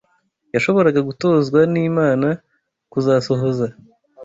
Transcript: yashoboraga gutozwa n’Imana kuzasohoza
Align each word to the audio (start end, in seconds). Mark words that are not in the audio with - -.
yashoboraga 0.53 0.99
gutozwa 1.09 1.59
n’Imana 1.73 2.27
kuzasohoza 2.91 3.67